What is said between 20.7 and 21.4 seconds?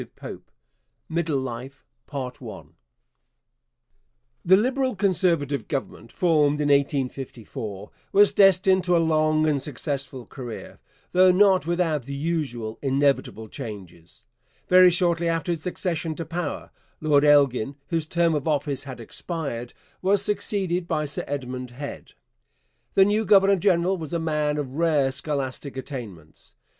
by Sir